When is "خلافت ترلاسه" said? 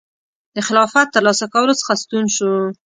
0.67-1.45